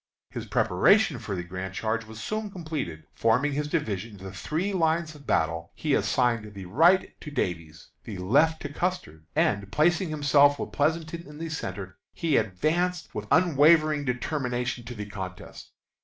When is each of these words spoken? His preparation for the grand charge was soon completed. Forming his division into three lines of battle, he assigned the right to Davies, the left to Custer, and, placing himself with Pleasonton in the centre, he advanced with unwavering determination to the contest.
His 0.31 0.47
preparation 0.47 1.19
for 1.19 1.35
the 1.35 1.43
grand 1.43 1.75
charge 1.75 2.05
was 2.05 2.19
soon 2.19 2.49
completed. 2.49 3.03
Forming 3.13 3.51
his 3.51 3.67
division 3.67 4.13
into 4.13 4.31
three 4.31 4.73
lines 4.73 5.13
of 5.13 5.27
battle, 5.27 5.71
he 5.75 5.93
assigned 5.93 6.55
the 6.55 6.65
right 6.65 7.13
to 7.21 7.29
Davies, 7.29 7.89
the 8.03 8.17
left 8.17 8.63
to 8.63 8.73
Custer, 8.73 9.25
and, 9.35 9.71
placing 9.71 10.09
himself 10.09 10.57
with 10.57 10.71
Pleasonton 10.71 11.27
in 11.27 11.37
the 11.37 11.49
centre, 11.49 11.99
he 12.13 12.35
advanced 12.35 13.13
with 13.13 13.27
unwavering 13.31 14.03
determination 14.03 14.83
to 14.85 14.95
the 14.95 15.05
contest. 15.05 15.69